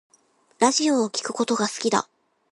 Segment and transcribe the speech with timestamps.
[0.57, 2.09] ラジオを聴くことが好きだ